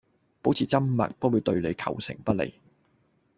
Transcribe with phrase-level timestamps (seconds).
[0.41, 2.55] 保持緘默不會對你構成不利